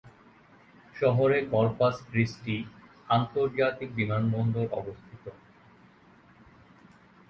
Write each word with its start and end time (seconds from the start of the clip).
শহরে 0.95 1.37
Corpus 1.51 1.95
Christi 2.09 2.57
আন্তর্জাতিক 3.09 3.89
বিমানবন্দর 3.95 4.67
অবস্থিত। 4.71 5.25